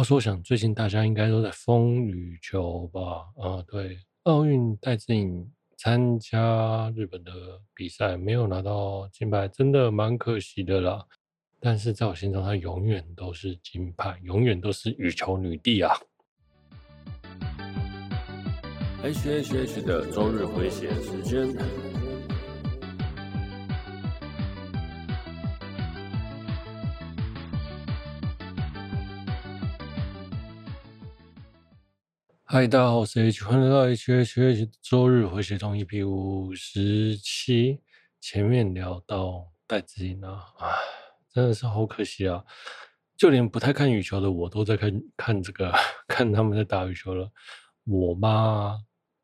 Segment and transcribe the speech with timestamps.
[0.00, 3.26] 话说，我想最近大家应该都在风雨球吧？
[3.36, 7.30] 啊，对，奥运戴志颖参加日本的
[7.74, 11.04] 比赛，没有拿到金牌，真的蛮可惜的啦。
[11.60, 15.94] 但是在我心中，她永远都是金牌，永远都是羽球女帝啊
[19.02, 21.89] ！H H H 的周日回血时间。
[32.52, 37.78] 嗨，大家好，我是 H，欢迎来到 H H H 周日回血中 EP 五十七。
[38.20, 40.74] 前面聊到戴资颖啊，啊，
[41.32, 42.44] 真的是好可惜啊！
[43.16, 45.72] 就连不太看羽球的我都在看看这个，
[46.08, 47.30] 看他们在打羽球了。
[47.84, 48.76] 我妈，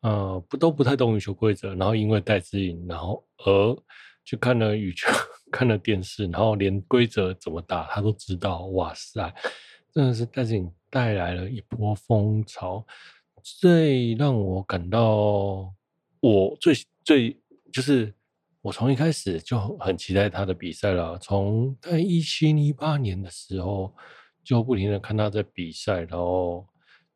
[0.02, 3.76] 呃，不都不太懂羽球规则，然后因为戴资颖，然后而
[4.24, 5.08] 去看了羽球，
[5.50, 8.66] 看了电视，然后连规则怎么打她都知道。
[8.66, 9.34] 哇塞，
[9.92, 12.86] 真的是戴资颖带来了一波风潮。
[13.48, 15.72] 最让我感到，
[16.18, 17.40] 我最最
[17.72, 18.12] 就是
[18.60, 21.16] 我从一开始就很期待他的比赛了。
[21.18, 23.94] 从在一七一八年的时候
[24.42, 26.66] 就不停的看他在比赛，然后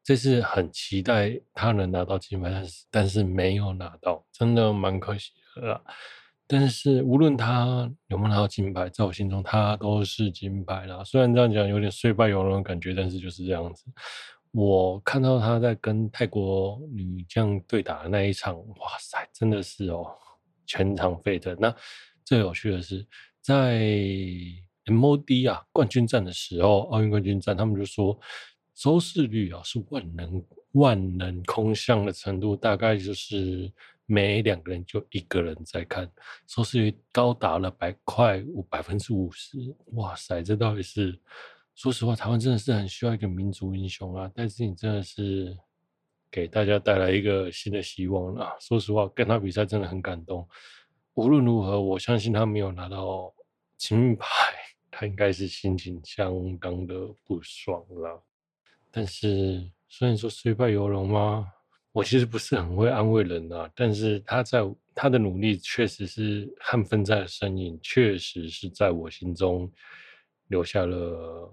[0.05, 5.83] 这次很期待他能拿到金牌，但是但是没有拿到，真的蛮可惜的啦。
[6.47, 11.03] 但是无论他有没有拿到金牌，在我心中他都是金牌啦。
[11.03, 13.85] 虽然这样讲有点虽败犹荣的感觉，但是就是这样子。
[14.53, 20.07] 我看到他在跟泰国女将对打的那一场，哇塞，真的是哦，
[20.67, 21.57] 全场沸腾。
[21.61, 21.73] 那
[22.25, 23.07] 最有趣的是，
[23.41, 23.81] 在
[24.87, 28.19] MOD 啊冠军战的时候，奥运冠军战，他们就说
[28.75, 33.73] 收视率啊是万能万能空巷的程度，大概就是
[34.07, 36.11] 每两个人就一个人在看，
[36.49, 41.17] 收视率高达了百快五百分之五十，哇塞，这到底是？
[41.81, 44.31] 说实话，台湾真的是很需要一个民族英雄啊！
[44.35, 45.57] 但是你真的是
[46.31, 48.53] 给大家带来一个新的希望啊！
[48.61, 50.47] 说实话，跟他比赛真的很感动。
[51.15, 53.33] 无论如何，我相信他没有拿到
[53.79, 54.27] 金牌，
[54.91, 56.95] 他应该是心情相当的
[57.25, 58.23] 不爽了。
[58.91, 61.51] 但是，虽然说虽败犹荣吗？
[61.93, 63.71] 我其实不是很会安慰人啊。
[63.75, 64.61] 但是他在
[64.95, 69.73] 他的努力，确实是和奋战的身影，确实是在我心中
[70.49, 71.51] 留下了。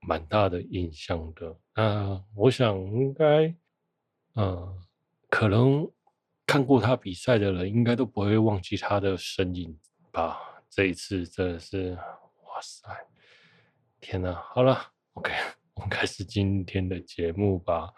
[0.00, 3.54] 蛮大的印象的，那我想应该，
[4.34, 4.78] 嗯，
[5.28, 5.88] 可能
[6.46, 9.78] 看过他比赛的人，应该都不会忘记他的身影
[10.10, 10.38] 吧。
[10.68, 11.92] 这一次真的是，
[12.44, 12.88] 哇塞，
[14.00, 14.32] 天哪！
[14.32, 14.80] 好了
[15.14, 15.32] ，OK，
[15.74, 17.92] 我们开始今天的节目吧。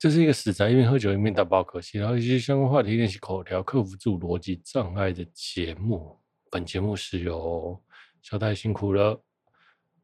[0.00, 6.18] 这是一个死宅一边喝酒一边打包可惜，然后一些相关话题练习口条，克服自我逻辑障碍的节目。
[6.50, 7.78] 本节目是由
[8.22, 9.22] 小戴辛苦了，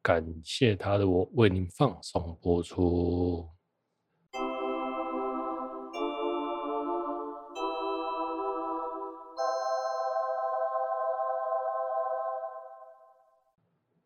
[0.02, 3.48] 感谢他的我为您放松播出。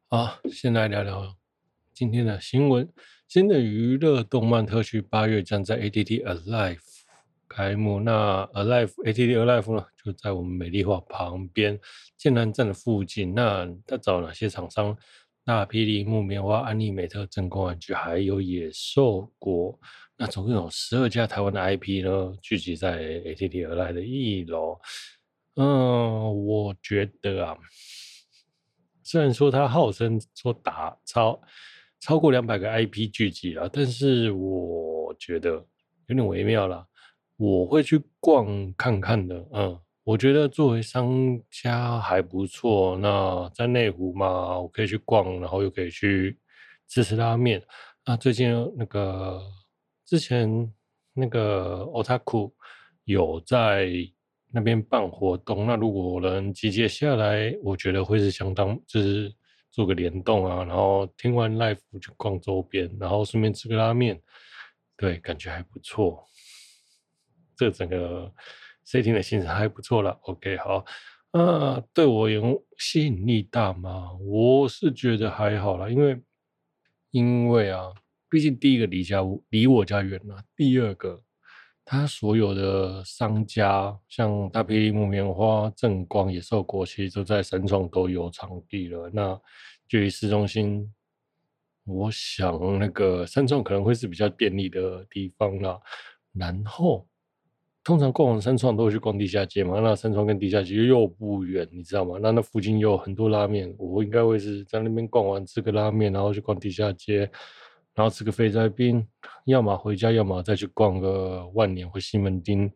[0.09, 1.35] 好，先来聊聊
[1.93, 2.89] 今天的新闻。
[3.31, 6.81] 新的娱乐动漫特区八月将在 ATT Alive
[7.49, 8.01] 开幕。
[8.01, 11.79] 那 Alive ATT Alive 呢，就在我们美丽华旁边
[12.17, 13.33] 建南站的附近。
[13.33, 14.99] 那他找哪些厂商？
[15.45, 19.79] 大霹雳、木棉花、安利美特、正宫玩具，还有野兽国。
[20.17, 24.77] 那总共有十二家台湾的 IP 呢，聚集在 ATT Alive 的一楼。
[25.55, 27.57] 嗯，我觉得啊，
[29.05, 31.41] 虽然说他号称说打超。
[32.01, 35.51] 超过两百个 IP 聚集了，但是我觉得
[36.07, 36.87] 有点微妙了。
[37.37, 42.97] 我会去逛看看的，嗯，我觉得作为商家还不错。
[42.97, 46.39] 那在内湖嘛，我可以去逛，然后又可以去
[46.89, 47.63] 吃吃拉面。
[48.07, 49.41] 那最近那个
[50.07, 50.73] 之前
[51.13, 52.51] 那个 Otaku
[53.05, 53.91] 有在
[54.51, 59.31] 那边办活动，那如果能集结下来，我觉得会是相当就是。
[59.71, 64.21] 做个联动啊，然后听完 live 就逛周边，然后顺便吃个拉面，
[64.97, 66.25] 对，感觉还不错。
[67.57, 68.33] 这整个
[68.87, 70.19] setting 的行程还不错了。
[70.23, 70.85] OK，好，
[71.33, 74.13] 啊，对我有吸引力大吗？
[74.21, 76.21] 我是觉得还好啦，因为
[77.11, 77.93] 因为啊，
[78.29, 79.21] 毕竟第一个离家
[79.51, 81.23] 离我家远了，第二个。
[81.93, 89.11] 他所有的商家，像大霹雳、木棉花、正光、野兽国，其实都在三创都有场地了。
[89.13, 89.37] 那
[89.89, 90.89] 距离市中心，
[91.85, 95.81] 我想那个三创可能会是比较便利的地方啦。
[96.33, 97.05] 然后
[97.83, 102.21] 通常逛完三创都会去逛地下街嘛，那三创跟地下街又不远，你知道吗？
[102.23, 107.29] 那那附近又很多拉面，我应该会是在那边逛完吃个拉面，然后去逛地下街，
[107.95, 109.07] 然后吃个肥宅冰，
[109.45, 112.71] 要么回家，要么再去逛个万年或西门町。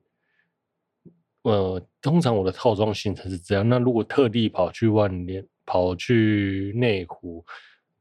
[1.43, 3.69] 呃，通常我的套装行程是这样。
[3.69, 7.45] 那如果特地跑去万年，跑去内湖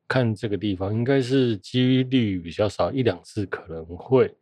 [0.07, 4.33] 看这个地方，应该是几率比较少，一两次可能会。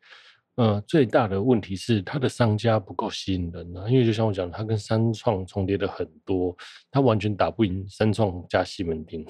[0.56, 6.56] 呃，最大的问题是它的商家不够吸引人啊，因为就像我讲，它跟三创重叠的很多，
[6.92, 9.26] 它完全打不赢三创加西门町。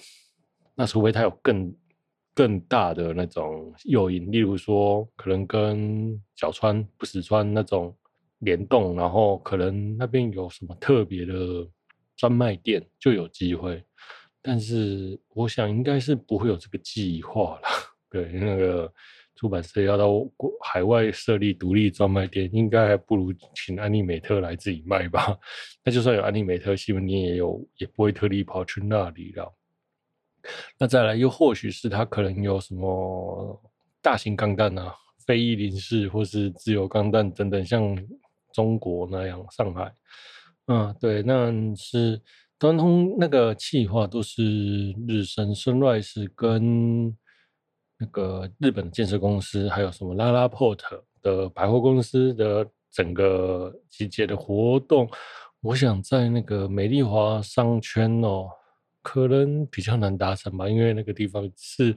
[0.76, 1.74] 那除非它有更
[2.34, 7.96] 更大的那种诱因，例如说可能跟角川不死川那种。
[8.44, 11.36] 联动，然后可能那边有什么特别的
[12.18, 13.84] 专卖店就有机会，
[14.42, 17.68] 但是我想应该是不会有这个计划了。
[18.10, 18.92] 对，那个
[19.36, 25.38] 出版社要到国海外设立独立专卖店，应该还不如请安利美特来自己卖吧。
[25.86, 29.54] 那就算有安利美特，新闻你也有，也不会特地跑去那里了。
[30.78, 33.62] 那再来，又或许是他可能有什么
[34.02, 34.94] 大型钢弹啊，
[35.26, 37.98] 非翼零式或是自由钢弹等等，像。
[38.54, 39.96] 中国那样，上海，
[40.68, 42.22] 嗯，对，那是
[42.60, 47.08] 端通那个企划都是日升森瑞士跟
[47.98, 50.80] 那个日本建设公司，还有什么拉拉 Port
[51.22, 55.10] 的百货公司的整个集结的活动。
[55.62, 58.50] 我想在那个美丽华商圈哦，
[59.02, 61.96] 可能比较难达成吧，因为那个地方是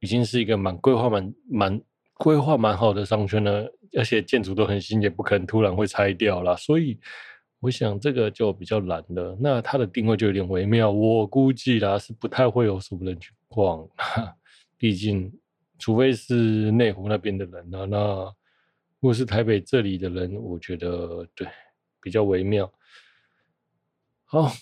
[0.00, 1.82] 已经是一个蛮规划蛮蛮
[2.14, 3.70] 规划蛮好的商圈了。
[3.98, 6.54] 而且建筑都很新，也不可能突然会拆掉啦。
[6.54, 6.96] 所以
[7.58, 9.36] 我想这个就比较难了。
[9.40, 13.84] 那它的定位就有点微妙，我估计啦是不太会有什么人去逛，
[14.78, 15.32] 毕竟
[15.76, 17.84] 除非是内湖那边的人啊。
[17.84, 18.24] 那
[19.00, 21.48] 如果是台北这里的人，我觉得对
[22.00, 22.72] 比较微妙。
[24.24, 24.52] 好。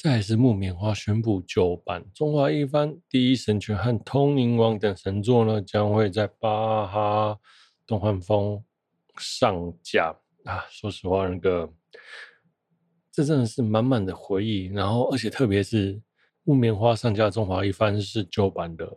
[0.00, 7.36] 再是木棉花宣布旧版《中华一番》《第一神拳》和《通灵王》等神作呢，将会在巴哈
[7.84, 8.62] 动画疯
[9.18, 10.14] 上架
[10.44, 10.64] 啊！
[10.70, 11.68] 说实话，那个
[13.10, 14.66] 这真的是满满的回忆。
[14.66, 16.00] 然后，而且特别是
[16.44, 18.96] 木棉花上架《中华一番》是旧版的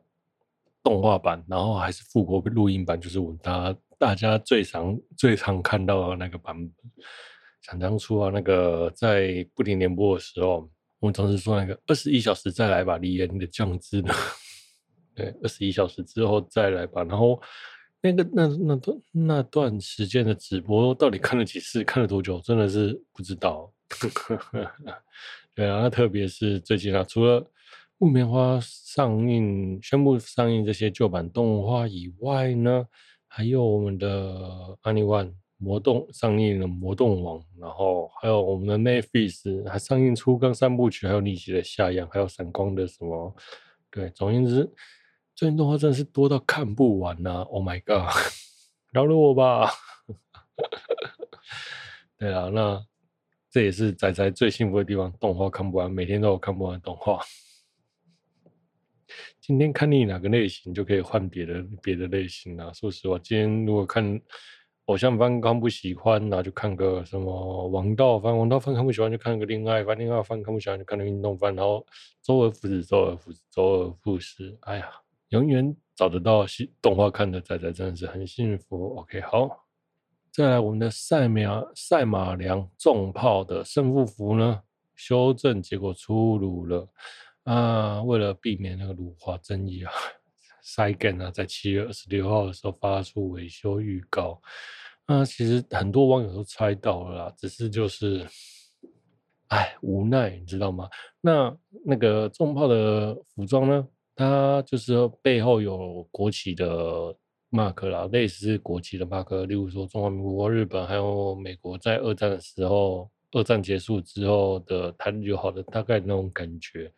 [0.84, 6.76] 动画版，然后还是复活录音版，就是我大大家最常最常看到的那个版本。
[7.62, 10.70] 想当初啊，那个在不停联播的时候。
[11.02, 14.14] 我们总是说那个二十一小时再来吧，李岩的酱汁呢？
[15.16, 17.04] 对，二十一小时之后再来吧。
[17.04, 17.42] 然后
[18.02, 23.74] 那个那那段那段时间的直播到底看了几次，看了多久，真的是不知道。
[25.56, 27.44] 对啊，那特别是最近啊，除了
[27.98, 32.86] 木棉花上映宣布上映这些旧版动画以外呢，
[33.28, 35.34] 还有我们的 Anyone。
[35.64, 43.36] 魔动上映了，魔动王，然后还有我们的 Netflix 还上映初更三部曲，还有逆袭的夏阳，还有闪光的什么？
[43.92, 44.68] 对，总而言之，
[45.36, 48.10] 最近动画真的是多到看不完呐、啊、！Oh my god，
[48.92, 49.70] 饶了我吧！
[52.18, 52.84] 对啊，那
[53.52, 57.22] 这也是仔仔最幸福的地方，动画看不完，每天都有看不完的动画。
[59.40, 62.74] 今天看腻哪个类型，就可以换别的别的类型啊。
[62.74, 64.20] 说实话，今天如果看。
[64.92, 71.56] 偶像番刚不喜欢，那就看个什么王道番；王道番看不喜欢，就看个恋爱番；恋爱番看不喜欢，就看个运动番。
[71.56, 71.86] 然后
[72.22, 74.58] 周而复始，周而复始，周而复始。
[74.64, 74.92] 哎呀，
[75.30, 76.46] 永远找得到
[76.82, 78.98] 动画看的仔仔真的是很幸福。
[78.98, 79.66] OK，好，
[80.30, 84.62] 再来我们的赛马赛马良重炮的胜负符呢，
[84.94, 86.86] 修正结果出炉了
[87.46, 88.04] 啊！
[88.04, 89.92] 为了避免那个辱华争议啊。
[90.64, 94.40] Cygen 啊，在七月二十六号的时候发出维修预告。
[95.14, 98.26] 那其实很多网友都猜到了啦，只是就是，
[99.48, 100.90] 哎，无奈，你知道吗？
[101.20, 101.54] 那
[101.86, 107.14] 那个重炮的服装呢，它就是背后有国旗的
[107.52, 116.90] mark 啦，类似国旗的 mark，例如说中华民国、日本还有美国在二战的时候，二战结束之后的台日友好的大概那种感觉。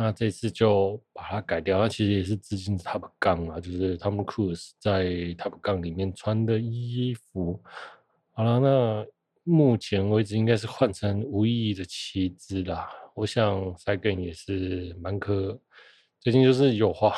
[0.00, 7.60] 那这次就把它改掉，那其实也是致敬 Top Gun 啊，就是 Tom Cruise 在 Top Gun 里面穿的衣服。
[8.30, 9.04] 好了，那
[9.42, 12.88] 目前为止应该是换成无意义的旗帜啦。
[13.16, 15.60] 我想 Cygen 也是蛮可，
[16.20, 17.12] 最近就是有花，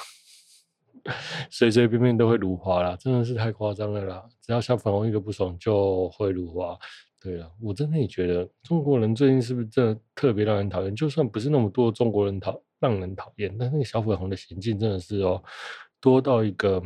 [1.51, 4.25] 随随便便都会如花啦，真的是太夸张了啦！
[4.41, 6.79] 只要小粉红一个不爽就会如花。
[7.21, 10.97] 对啊，我真的也觉得中国人最近是不是真的特别让人讨厌？
[10.97, 15.43] 就算不是那么多中国人讨让人讨厌，但那个小粉红的行径真的是哦，
[16.01, 16.83] 多到一个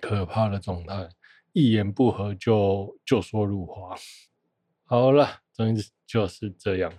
[0.00, 1.08] 可怕的状态。
[1.52, 3.94] 一言不合就就说辱华。
[4.84, 6.92] 好了，总之就是这样。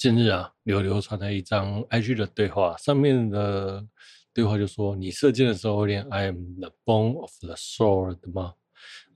[0.00, 3.86] 近日啊，流流传了一张 IG 的对话，上面的
[4.32, 8.54] 对话就说：“你射箭的时候会练 I am the bone of the sword 吗？”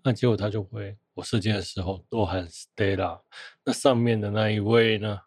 [0.05, 3.23] 那结果他就会：“我射箭的时候都喊 Stella。”
[3.65, 5.19] 那上面的那一位呢，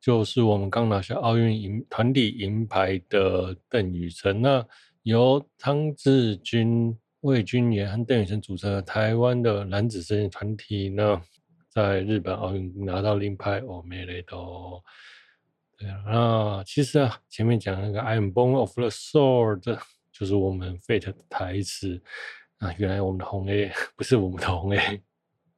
[0.00, 4.40] 就是我们刚拿下奥运银团体银牌的邓宇辰。
[4.40, 4.66] 那
[5.02, 11.20] 由汤智均、魏君妍和邓宇辰组成的台湾的男子射箭团体呢，
[11.76, 14.82] 在日本奥运拿到银牌，哦，没雷都。
[15.76, 19.78] 对啊，其实啊，前面讲那个 I am born of the sword，
[20.10, 22.00] 就是我们 Fate 的台词
[22.60, 22.72] 啊。
[22.78, 25.02] 原来我们的红 A 不是我们的红 A，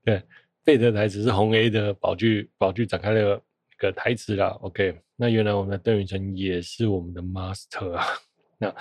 [0.05, 0.21] 对
[0.65, 4.49] ，Fate 的台词是红 A 的宝具宝具展开的一个台词啦。
[4.63, 8.05] OK，那原来我们的邓宇辰也是我们的 Master 啊。
[8.59, 8.75] 那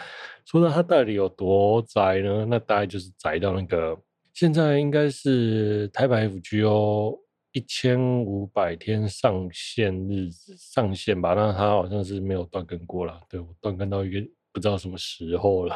[0.43, 2.47] 说到他到底有多宅呢？
[2.49, 3.95] 那大概就是宅到那个
[4.33, 7.26] 现在应该是台北 FGO。
[7.57, 13.19] 一千五百天上线日上线吧，那他好像是没有断更过了。
[13.27, 15.75] 对，我断更到一个不知道什么时候了，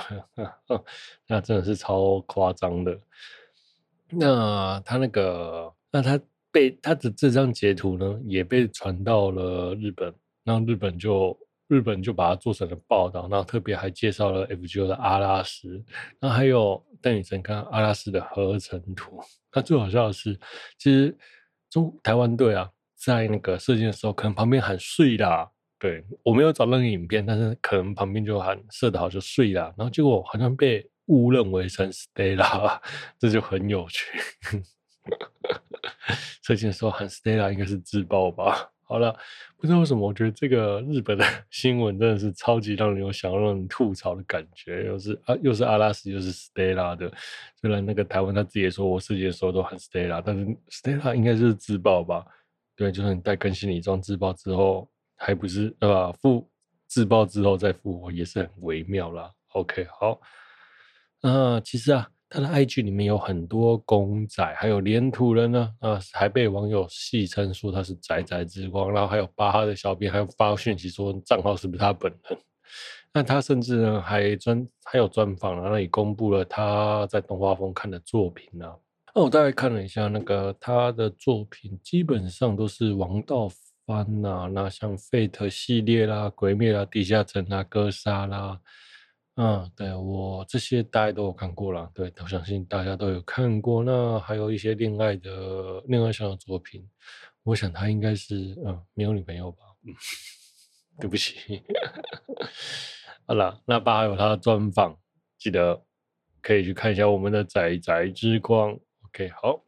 [1.26, 2.96] 那真的是超夸张的。
[4.12, 6.22] 那他那个，那他
[6.52, 11.36] 被他的这张截图呢，也被传到了日本，那日本就
[11.68, 15.84] 日本就把它做成了报道，然后特别还介绍了 FGO 的阿拉斯，
[16.20, 19.20] 那还有邓宇成跟阿拉斯的合成图。
[19.52, 20.40] 那最好笑的是，
[20.78, 21.18] 其实。
[21.72, 25.50] 中台湾队啊，在那个射箭的时候，可能旁边喊碎啦。
[25.80, 29.74] 对，我没有找任何影片，但是可能旁边就喊射的好就碎啦。
[29.78, 32.80] 然后结果好像被误认为成 Stella，
[33.18, 34.06] 这就很有趣。
[36.44, 38.71] 射箭的时候喊 Stella 应该是自爆吧？
[38.92, 39.18] 好了，
[39.56, 47.10] 不知道为什么，我觉得这个日本的 新闻真的是超级让人有想要让人吐槽的感觉，又是啊，又是阿拉斯，又是 Stella 的。
[47.56, 52.26] 虽然那个台湾他自己也说我射箭的时候都喊 Stella，但是 Stella 应该就是自爆吧？
[52.76, 56.12] 对，就算你带更新礼装自爆之后，还不是对吧？
[56.22, 56.46] 复
[56.88, 59.32] 自爆之后再复活也是很微妙啦。
[59.54, 60.20] OK，好，
[61.22, 62.10] 那其实啊。
[62.34, 72.40] 他的 IG 里面有很多公仔，还有连图人呢，啊，还被网友戏称说他是宅宅之光，然后还有巴哈的小编还有发讯息说账号是不是他本人？
[73.12, 78.66] 那他甚至呢还专还有专访，然后也公布了他在动画疯看的作品呢。
[79.14, 83.50] 那我大概看了一下那个他的作品，基本上都是王道
[83.86, 88.58] 番呐，那像 Fate 系列啦、鬼灭啦、地下城啦、哥杀啦。
[89.36, 93.84] 嗯，对，我这些大家都有看过了，对，我相信大家都有看过。
[93.84, 96.88] 那还有一些恋爱的恋爱上的作品，
[97.44, 98.36] 我想他应该是
[98.66, 99.60] 嗯没有女朋友吧？
[99.88, 99.96] 嗯，
[101.00, 101.64] 对不起。
[103.26, 105.00] 好了，那爸有他的专访，
[105.38, 105.82] 记得
[106.42, 108.78] 可以去看一下我们的仔仔之光。
[109.06, 109.64] OK，好。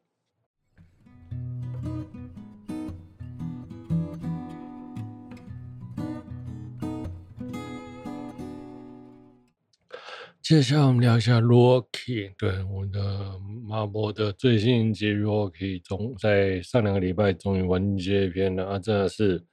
[10.54, 19.44] 接下来我们聊一下 Rocky，对，我的马博的最新一集 Rocky，终在上两个礼拜终于完结篇了啊，真的是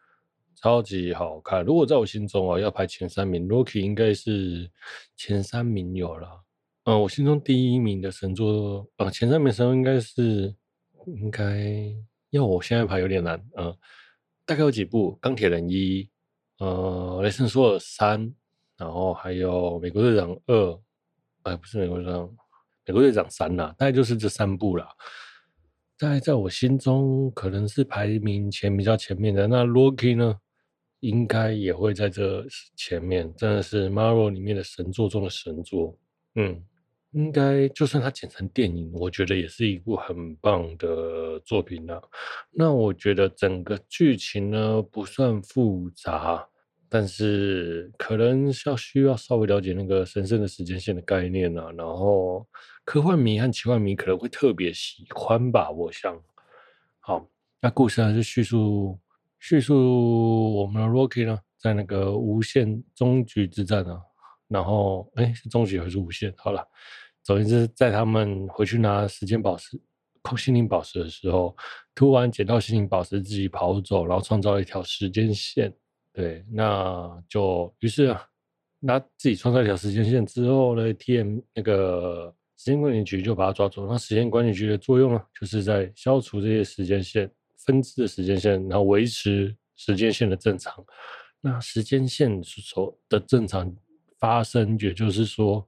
[0.54, 1.64] 超级好看。
[1.64, 4.70] 如果在我心中啊，要排前三名，Rocky 应该是
[5.16, 6.28] 前三名有了。
[6.84, 10.54] 嗯，我心中第一名的神作，呃、啊，前三名神作应该是
[11.06, 11.94] 应该
[12.28, 13.42] 要我现在排有点难。
[13.56, 13.74] 嗯，
[14.44, 16.06] 大概有几部：钢铁人一，
[16.58, 18.34] 呃，雷神索尔三。
[18.76, 20.80] 然后还有美国队长二，
[21.50, 22.30] 哎，不是美国队长，
[22.86, 24.88] 美国队长三啦，大概就是这三部啦。
[25.98, 29.48] 在在我心中，可能是排名前比较前面的。
[29.48, 30.38] 那 Rocky 呢，
[31.00, 35.98] 应该也会在这前面，真的是 Marvel 里面的神作中的神作。
[36.36, 36.64] 嗯，
[37.10, 42.00] 应该就算它剪成电影，我觉得也是一部很棒的作品啦。
[42.52, 46.46] 那我觉得整个剧情呢，不算复杂。
[46.92, 52.44] 但是可能要需要稍微了解那个神圣的时间线的概念啊，然后
[52.84, 56.20] 科幻迷和奇幻迷可能会特别喜欢吧，我想。
[56.98, 57.24] 好，
[57.60, 58.98] 那故事还是叙述
[59.38, 64.00] 叙述我们的 Rocky 呢，在那个无限终局之战啊，
[64.48, 66.34] 然后哎是终局还是无限？
[66.36, 66.66] 好了，
[67.22, 69.80] 总之，在他们回去拿时间宝石、
[70.22, 71.56] 空心灵宝石的时候，
[71.94, 75.72] 突然捡到心灵宝石，自己跑走，然后创造一条时间线。
[76.12, 78.22] 对，那就于是啊，
[78.78, 83.86] 那自己创造一条时间线之后呢，TM 那个时间管理局就把他抓走。
[83.86, 90.84] 那时间管理局的作用呢，就是在消除这些时间线分支的时间线，然后维持时间线的正常。
[91.40, 93.74] 那时间线所的正常
[94.18, 95.66] 发生，也就是说。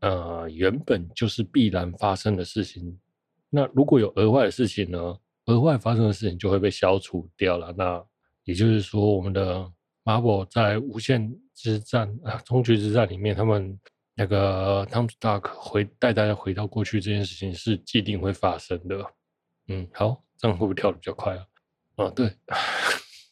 [0.00, 2.96] 呃，原本就是必然发生的事情。
[3.48, 5.18] 那如果有额外的事情呢？
[5.46, 7.72] 额外发生的事情就会被消除掉了。
[7.76, 8.04] 那
[8.46, 9.70] 也就是说，我们的
[10.02, 13.78] Marvel 在无限之战啊，终局之战里面，他们
[14.14, 19.04] 那个 Tom Stark 回带大家回到过去这件事情是既定会发生的。
[19.68, 21.46] 嗯，好，这样会不会跳得比较快啊？
[21.96, 22.32] 啊，对。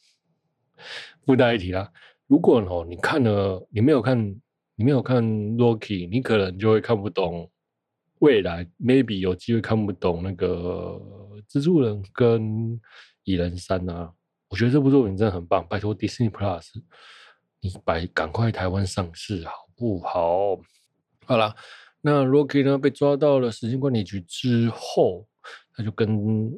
[1.25, 1.91] 附带一提啦，
[2.27, 4.39] 如果哦，你看了，你没有看。
[4.77, 5.25] 你没有看
[5.57, 7.49] Loki，你可能就会看不懂
[8.19, 11.01] 未来，maybe 有机会看不懂那个
[11.49, 12.81] 蜘蛛人跟
[13.23, 14.13] 蚁人三啊。
[14.55, 16.69] 我觉得这部作品真的很棒，拜托 Disney Plus，
[17.59, 20.61] 你摆赶快台湾上市好不好？
[21.27, 21.53] 好啦，
[22.01, 25.27] 那 Rocky 呢被抓到了时间管理局之后，
[25.75, 26.53] 他就跟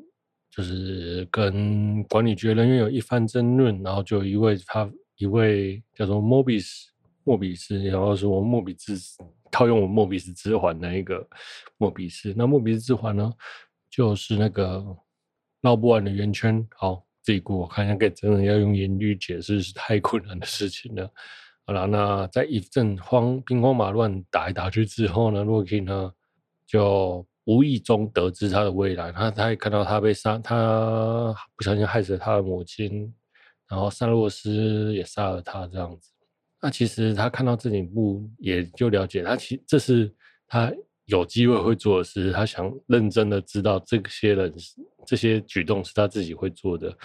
[0.50, 4.86] 就是跟管理局人员有一番争论，然后就一位他
[5.16, 6.88] 一位叫做 Mobius。
[7.24, 8.94] 莫比斯，然后说莫比斯
[9.50, 11.26] 套用我莫比斯之环那一个
[11.76, 13.32] 莫比斯，那莫比斯之环呢，
[13.90, 14.84] 就是那个
[15.62, 16.64] 绕不完的圆圈。
[16.76, 21.10] 好，这一步我看应该真的要用言语解释是太困难的事情了。
[21.66, 26.12] 好了，那在一阵慌兵荒马乱打来打去之后呢，洛基呢
[26.68, 33.12] 就无意中得知他的未来，他他也看到他被杀，他不小心害死了他的母亲，
[33.68, 36.12] 然后萨洛斯也杀了他，这样子。
[36.62, 40.14] 那其实他看到这一幕，也就了解他其这是
[40.46, 40.72] 他
[41.06, 42.30] 有机会会做的事。
[42.30, 44.54] 他想认真的知道这些人
[45.06, 46.96] 这些举动是他自己会做的，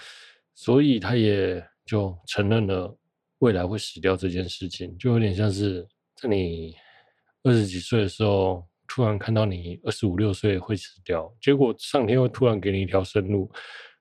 [0.54, 2.94] 所以他也就承认了
[3.38, 4.96] 未来会死掉这件事情。
[4.98, 5.86] 就有点像是
[6.16, 6.74] 在你
[7.44, 13.50] 二十几岁的时候，突然看到你二十五六岁会死掉，结果上天会突然给你一条生路，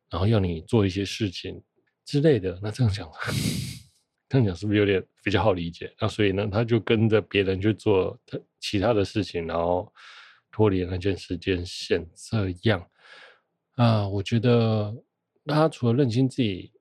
[0.09, 1.61] 然后要你做一些事情
[2.05, 2.59] 之类的。
[2.61, 3.09] 那这样讲。
[4.29, 5.93] 这样讲是不是有点比较好理解？
[5.99, 9.91] 那所以呢，他就跟着别人去做他其他的事情，然后
[10.49, 12.09] 脱离那件时间线。
[12.15, 12.81] 这样
[13.81, 14.95] 啊，我觉得
[15.45, 16.71] 他除了认清自己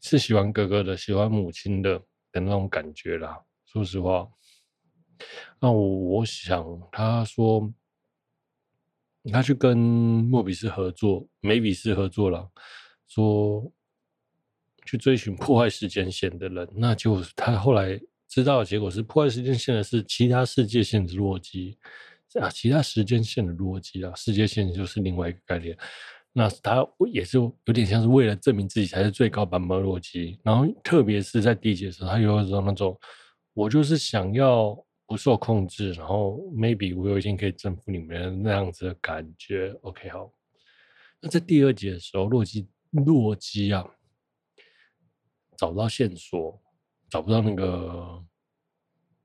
[0.00, 1.98] 是喜欢哥哥的、喜欢母亲的
[2.30, 3.42] 的那种感觉啦。
[3.64, 4.28] 说实话，
[5.58, 7.72] 那我我想他说
[9.32, 12.48] 他去跟莫比斯合作、梅比斯合作了，
[13.08, 13.72] 说。
[14.88, 21.76] 去追寻破坏时间线的人，那就他后来知道的结果是破坏时间线的是其他世界线的洛基
[22.38, 25.76] 啊，其他时间线的洛基啊，世界线就是另外一个概念。
[26.32, 32.98] 那他也是有点像是为了证明自己才是最高版本的洛基，然后特别是在第一集的时候，他有一种那种
[33.54, 39.70] 我就是想要不受控制，然后 maybe 我有一天可以征服你们那样子的感觉。
[39.82, 40.30] OK，好。
[41.20, 43.86] 那在第二集的时候，洛基洛基啊。
[45.58, 46.60] 找不到线索，
[47.08, 48.22] 找不到那个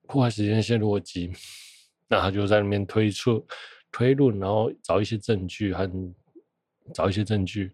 [0.07, 1.29] 破坏时间线逻辑，
[2.11, 3.41] 那他就在那边推测、
[3.89, 5.89] 推论，然后找一些证据和
[6.93, 7.71] 找一些证据。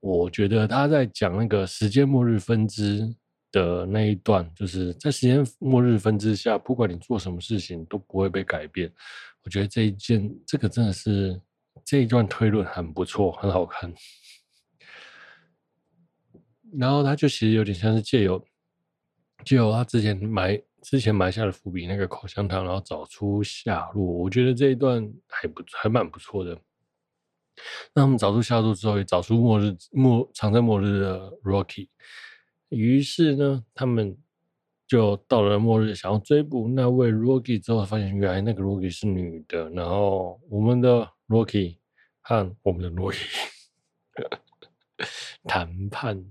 [0.00, 3.10] 我觉得他在讲那个时间末日分支
[3.50, 8.92] 的那一段，就是在时间末日分支下，不管你做什么事情都不会被改变。
[9.42, 11.40] 我觉得这一件，这个真的是
[11.86, 13.90] 这一段推论很不错，很好看。
[16.78, 18.44] 然后他就其实有点像是借由
[19.42, 24.04] 借由他之前买之前埋下的伏笔那个口香糖，然后找出下落。
[24.04, 26.60] 我觉得这一段还不还蛮不错的。
[27.94, 31.88] 那他们找出下落之后，也找出末日末藏在末日的 Rocky。
[32.68, 34.16] 于是呢，他们
[34.86, 39.70] 就到了末日，想要追捕那位 Rocky 之后，发现原来那个 Rocky 是女的。
[39.70, 41.78] 然后我们的 Rocky
[42.20, 43.26] 和我们的 Rocky
[45.44, 46.24] 谈判。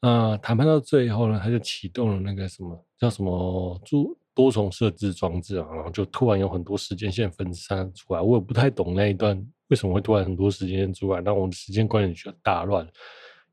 [0.00, 8.20] 啊，谈判到最后呢，他就启动了那个什么叫什么多多重设置装置啊，然后就突然有很多时间线分散出来。
[8.20, 9.36] 我也不太懂那一段
[9.66, 12.88] 为什么会突然很多时间线出来，那我们的时间观念就大乱。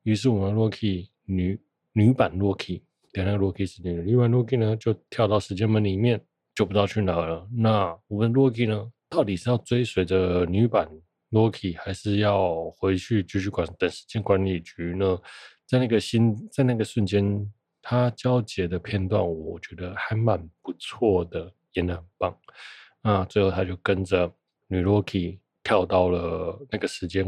[0.04, 1.60] 于是我们 Loki 女
[1.94, 6.22] 女版 Loki，对，那个 Loki 是女的，女版 Loki 呢就跳到时间门里面，
[6.54, 7.48] 就不知道去哪了。
[7.52, 10.88] 那我们 Loki 呢，到底是要追随着女版
[11.32, 15.20] Loki，还是要回去继续管等时间管理局呢？
[15.66, 17.52] 在那个心，在那个瞬间，
[17.90, 22.38] 他交接的片段，我觉得还蛮不错的，演得很棒。
[23.02, 24.32] 那最后他就跟着
[24.68, 27.26] 女 Rocky 跳到了那个时间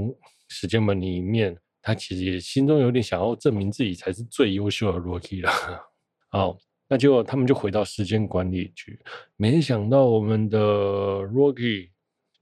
[0.50, 5.52] 时间门里面，他其实也心中有点想要证明自己才是最优秀的 Rocky 了。
[6.30, 6.56] 好，
[6.88, 9.00] 那结果他们就回到时间管理局，
[9.38, 11.89] 没想到我们的 Rocky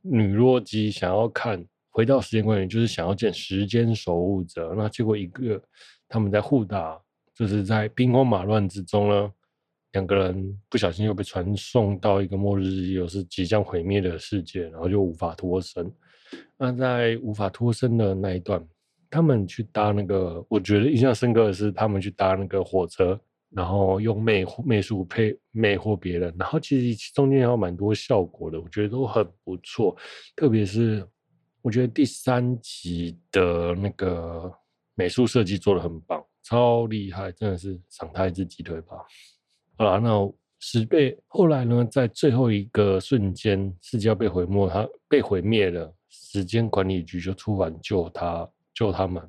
[0.02, 5.64] 女洛基想要看回到时间管理局，就是想要见时间守护者，那结果一个
[6.10, 7.02] 他们在互打，
[7.40, 9.32] 就是在兵荒马乱之中呢。
[9.94, 15.92] 两个人不小心又被传送到一个末日，又是即将毁灭的世界，然后就无法脱身。
[16.58, 18.64] 那在无法脱身的那一段，
[19.10, 29.98] 他们去搭那个，我觉得印象深刻的是他们去搭那个火车，然后用魅魅术配魅惑别人，然后其实中间有蛮多效果的，我觉得都很不错。
[30.36, 31.04] 特别是
[31.64, 34.54] 我觉得第三集的那个
[35.00, 38.98] 美术设计做得很棒，超厉害，真的是赏他一只鸡腿吧。
[39.78, 40.10] 啊，那
[40.60, 49.24] 十倍后来呢，在最后一个瞬间，世界要被毁灭，他被毁灭了，时间管理局就突然救他，救他们，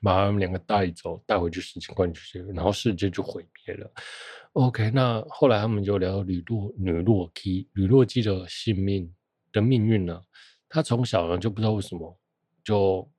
[0.00, 3.90] 把他们两个带走，带回去时间管理局，然后世界就毁灭了。
[4.52, 9.12] OK，那后来他们就聊到女洛女洛基，女洛基的性命
[9.50, 10.22] 的命运呢？
[10.68, 12.16] 她从小呢就不知道为什么，
[12.62, 13.10] 就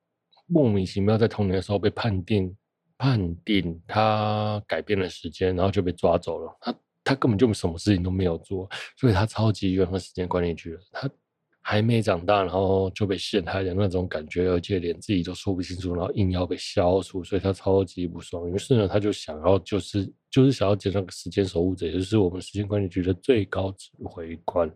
[0.45, 2.55] 莫名其妙在童年的时候被判定。
[2.97, 6.57] 判定他改变了时间，然后就被抓走了。
[6.61, 10.77] 他他根本就什么事情都没有做，所以他超级怨恨时间管理局。
[10.93, 11.09] 他
[11.59, 18.49] 还没长大，然后就被陷害的那种感觉，而且连自己都说不清楚，然后硬要被消除，所以他超级不爽。
[18.49, 24.71] 于是呢，他就想要就是就是想要见那个时间守护者，也就是我们时间管理局的最高指挥官。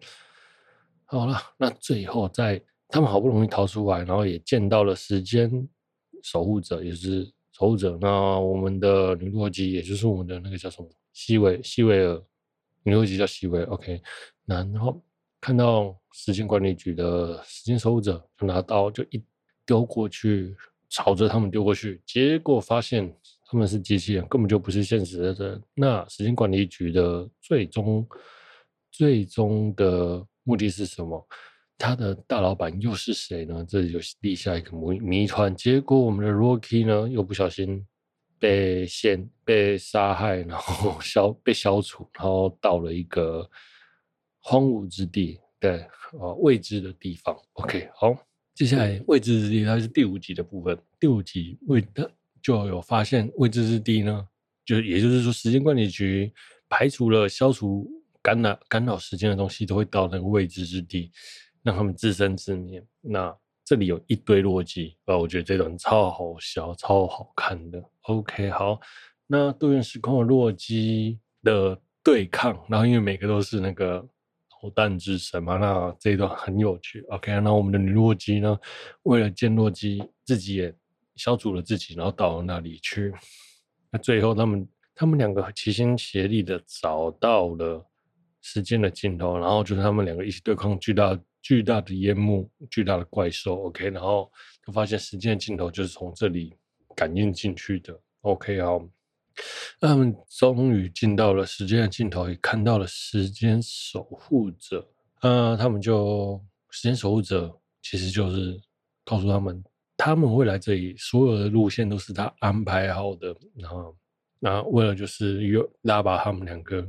[1.05, 5.49] 好了，那最后在他们好不容易逃出来，然后也见到了时间
[6.21, 7.31] 守护者，也是。
[7.51, 12.23] 守护者，那我们的女洛基，也就是我们的那个叫什么西维西维尔，
[12.83, 14.01] 女洛基叫西维，OK。
[14.45, 15.03] 然后
[15.41, 19.21] 看到时间管理局的时间守护者，就拿刀就一
[19.65, 20.55] 丢过去，
[20.87, 23.13] 朝着他们丢过去，结果发现
[23.51, 25.61] 他们是机器人，根本就不是现实的人。
[25.73, 28.07] 那时间管理局的最终
[28.89, 31.27] 最终的目的是什么？
[31.79, 33.65] 他的大老板又是谁呢？
[33.65, 35.55] 这里就立下一个谜谜团。
[35.55, 37.87] 结果我们的 Rocky 呢，又不小心
[38.37, 43.49] 被陷、被杀害，然后消被消除，然后到了一个
[44.41, 45.87] 荒芜之地，对，
[46.19, 47.33] 呃，未知的地方。
[47.53, 48.13] OK，好，
[48.53, 50.77] 接下来未知之地，它是第五集的部分。
[50.99, 52.11] 第五集未的
[52.41, 54.27] 就有发现未知之地呢，
[54.65, 56.29] 就也就是说，时间管理局
[56.67, 57.89] 排除了、消除
[58.21, 61.09] 干扰干扰时间的东西，都会到那个未知之地。
[61.63, 62.83] 让他们自生自灭。
[63.01, 67.83] 那这里有一堆洛基，啊，我觉得这段超好笑、超好看的。
[68.01, 68.79] OK，好，
[69.27, 74.03] 那多元时空的洛基的对抗，然后因为每个都是那个
[74.49, 77.01] 导弹之神嘛，那这一段很有趣。
[77.09, 78.59] OK，那我们的女洛基呢，
[79.03, 80.73] 为了见洛基，自己也
[81.15, 83.13] 消除了自己，然后到了那里去。
[83.91, 87.85] 那最后他们他们两个齐心协力的找到了
[88.41, 91.15] 时间的尽头，然后就是他们两个一起对抗巨大。
[91.41, 94.31] 巨大的烟幕，巨大的怪兽，OK，然后
[94.65, 96.53] 就发现时间的尽头就是从这里
[96.95, 98.79] 感应进去的，OK，好，
[99.79, 104.85] 那他们终于进到了时间的尽头，也看到了时间守护者，
[105.21, 108.59] 呃，他们就时间守护者其实就是
[109.05, 109.63] 告诉他们，
[109.95, 113.95] 他们会来这里，所有的路线都是他安排好的，然后，
[114.39, 116.85] 那为了就是又拉拔他们两个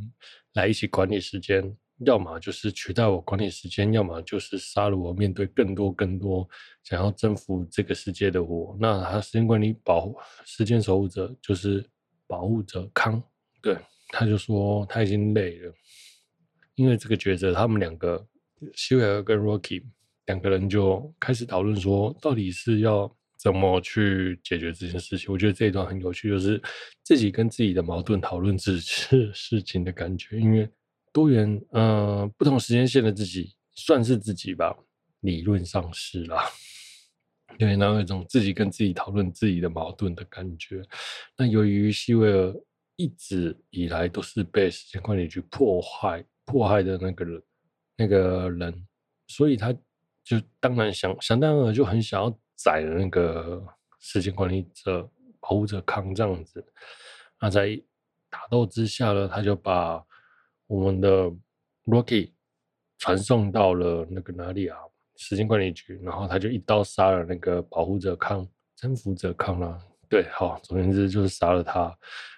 [0.55, 1.77] 来一起管理时间。
[2.07, 6.49] 要么就是取代我管理时间，要么就是杀了我，面对更多更多
[6.83, 8.75] 想要征服这个世界的我。
[8.81, 11.85] 那他时间管理保护时间守护者就是
[12.27, 13.23] 保护者康，
[13.61, 13.77] 对，
[14.09, 15.75] 他就说他已经累了，
[16.75, 18.27] 因为这个抉择，他们两个
[18.75, 19.85] 希维尔跟 Rocky
[20.25, 25.31] 两个人就开始讨论说，到底是要怎么去解决这件事情。
[25.31, 26.63] 我觉得这一段很有趣，就是
[27.03, 30.67] 自己跟自己的矛盾讨论这事 事情的感觉，因为。
[31.13, 34.77] 多元，呃，不同时间线的自己算是自己吧，
[35.21, 36.45] 理论上是啦。
[37.59, 40.83] 对，然后有一种自己跟自己讨论自己的矛盾的感觉。
[41.37, 42.55] 那由于西维尔
[42.95, 47.43] 一直以来都是被时间管理局迫害、迫害的那个人，
[47.97, 48.87] 那个人，
[49.27, 49.73] 所以他
[50.23, 53.61] 就当然想想当然就很想要宰了那个
[53.99, 56.65] 时间管理者、保护者康这样子。
[57.41, 57.79] 那在
[58.31, 60.07] 打斗之下呢，他就把。
[60.71, 61.29] 我们的
[61.85, 62.31] Rocky
[62.97, 64.79] 传送到了那个哪里啊？
[65.17, 69.77] 时间管理局，然后他就一刀杀了那个保护者康、征服者康了。
[70.09, 71.93] 对，好，总而言之就是杀了他。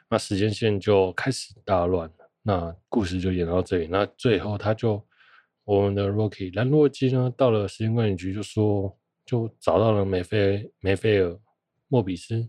[0.08, 3.86] 那时间线就开始大乱，那故事就演到这里。
[3.86, 5.06] 那最后他就
[5.64, 11.38] 我们的 Rocky 兰洛基呢，到了时间管理局就说，就找到了梅菲梅菲尔
[11.88, 12.48] 莫比斯。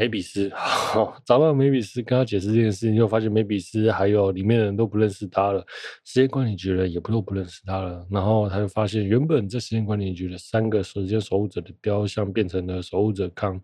[0.00, 5.60] 梅比斯，好， 找到梅比斯，跟他解释这件事情，就发现梅比斯还有里面的人都不认识他了，
[6.06, 8.06] 时间管理局的也不都不认识他了。
[8.10, 13.60] 然后他就发现，原本这时间管理局的三个时间守护者的雕像变成了守护者康。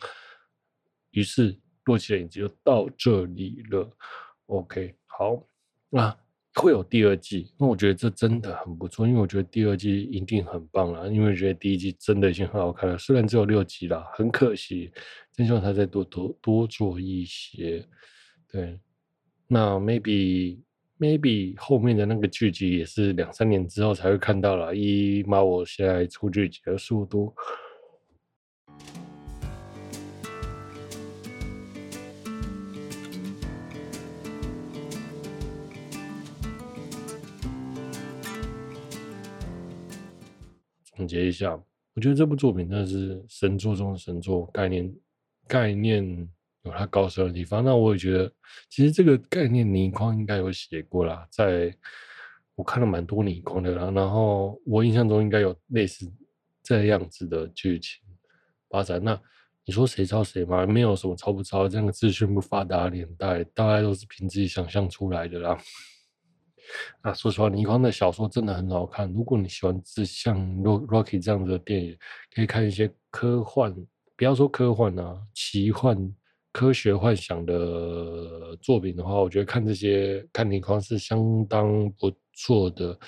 [1.13, 3.91] 于是，洛奇的影子就到这里了。
[4.45, 5.43] OK，好，
[5.89, 6.15] 那。
[6.57, 14.91] 会有第二季，那我觉得这真的很不错，因为我觉得第二季一定很棒了，因为我觉得第一季真的已经很好看了，虽然只有六集了，很可惜，
[15.33, 17.85] 真希望他再多多多做一些。
[18.51, 18.81] 对，
[19.47, 20.59] 那 maybe
[20.99, 27.35] maybe 后面的那个剧集也是两三年之后才会看到了，以妈我现在出剧集的速度。
[40.97, 41.53] 总结一下，
[41.95, 44.95] 我觉得这部作品真的是神作中的神作，概念
[45.47, 46.29] 概念
[46.63, 47.63] 有它高深的地方。
[47.63, 48.33] 那我也觉得，
[48.71, 51.77] 其实这个概念倪匡应该有写过啦，在
[52.55, 56.11] 我看了蛮多倪匡的啦，然后我印象中应该有类似
[56.63, 58.03] 这样子的剧情
[58.71, 59.03] 发展。
[59.05, 59.21] 那
[59.67, 60.65] 你说谁抄谁吗？
[60.65, 65.59] 没有什么抄不抄，这样的资讯不发达的年代，大概都是凭自己想象出来的啦。
[67.01, 69.13] 啊，说实话，倪匡的小说真的很好看。
[69.13, 70.39] 如果你喜欢这像
[70.87, 71.97] 《Rocky》这样子的电影，
[72.35, 73.75] 可以看一些科幻，
[74.17, 76.15] 不要说科幻啊，奇幻、
[76.53, 82.99] 科学幻想的作品的话，我觉得看这些看倪匡是相当不错的。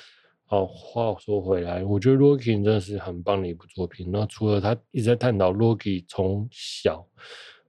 [0.46, 4.10] 好，话说回来，我觉得《Rocky》真的是很棒的一部作品。
[4.10, 7.06] 那除了他一直在探讨 Rocky 从小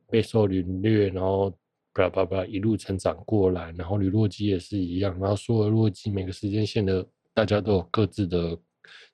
[0.10, 1.54] 备受凌虐，然后。
[2.00, 8.58] 叭叭叭，一路成长过来，然后吕洛基也是一样，然后所有洛基每个时间线的大家都有各自的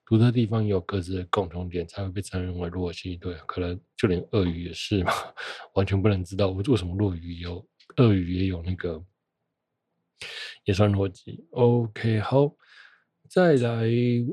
[0.04, 3.16] 独特地方，有各自的共同点，才会被称为洛基。
[3.16, 5.10] 对，可能就连鳄鱼也是嘛，
[5.74, 9.02] 完全不能知道为什么鳄鱼有鳄鱼也有那个
[10.64, 11.44] 也算洛基。
[11.50, 12.54] OK，好，
[13.28, 13.84] 再来，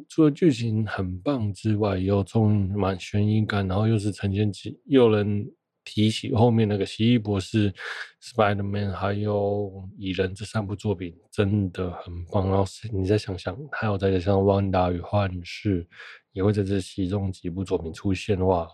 [0.08, 5.44] 除了剧情很棒之外，又充满悬疑感，然后又是承前启，又能。
[5.86, 7.74] 提起后面那个奇异博士、
[8.22, 12.48] Spider-Man 还有蚁人这三部作品真的很棒。
[12.48, 15.84] 然后你再想想，还有再加上《旺达与幻视》
[16.32, 18.68] 也会在这其中几部作品出现的话，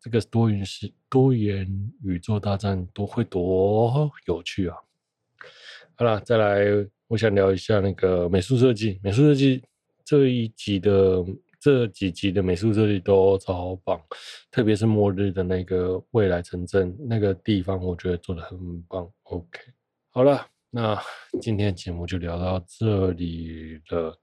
[0.00, 1.66] 这个多元是多元
[2.02, 4.76] 宇宙大战都会多有趣啊！
[5.94, 6.64] 好了，再来，
[7.08, 9.00] 我想聊一下那个美术设计。
[9.02, 9.62] 美术设计
[10.04, 11.24] 这一集的。
[11.62, 14.00] 这几集的美术设计都超棒，
[14.50, 19.08] 特别是末日的那个未来城镇那个地方，我觉得做得很棒。
[19.22, 19.60] OK，
[20.10, 21.00] 好了，那
[21.40, 24.18] 今天节目就聊到这里了。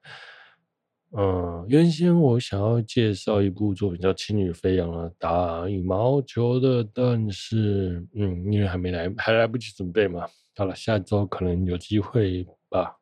[1.17, 10.28] 嗯，原先我想要介绍一部作品叫《青羽飞扬的打羽毛球的》，但是嗯，因为还没来，还来不及准备嘛。
[10.58, 12.97] 好了，下周可能有机会吧。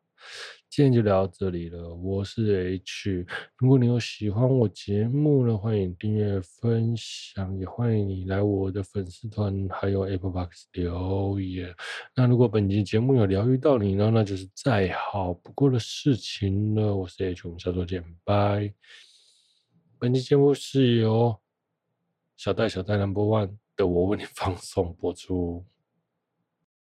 [0.69, 3.25] 今天就聊到这里了，我是 H。
[3.55, 11.73] 如果你有喜欢我节目呢，欢迎订阅、分享，也欢迎你来我的粉丝团还有 Apple Box 留言。
[12.15, 16.95] 那如果本期节目有疗愈到你呢，那就是再好不过的事情了。
[16.95, 18.71] 我是 H，我们下周见，拜。
[19.97, 21.39] 本期节目是由
[22.35, 25.65] 小戴小戴 Number One 的我为你 放送播出。